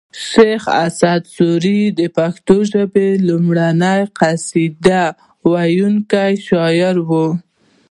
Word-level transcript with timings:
شیخ 0.27 0.61
اسعد 0.85 1.23
سوري 1.35 1.81
د 1.99 2.01
پښتو 2.17 2.55
ژبې 2.71 3.07
لومړنۍ 3.27 4.01
قصیده 4.19 5.03
ویونکی 5.49 6.31
شاعر 6.47 6.95
و 7.09 7.11